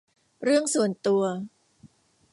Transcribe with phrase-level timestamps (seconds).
[0.43, 1.23] เรื่องส่วนตัว